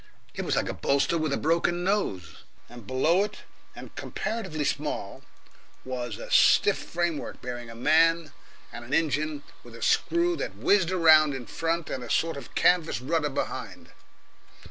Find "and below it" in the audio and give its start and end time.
2.67-3.43